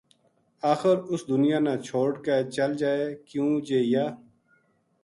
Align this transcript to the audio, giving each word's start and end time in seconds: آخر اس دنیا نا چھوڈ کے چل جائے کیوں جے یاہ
آخر 0.71 0.95
اس 1.11 1.21
دنیا 1.31 1.57
نا 1.65 1.73
چھوڈ 1.87 2.11
کے 2.25 2.37
چل 2.55 2.69
جائے 2.81 3.05
کیوں 3.27 3.53
جے 3.65 3.79
یاہ 3.91 4.11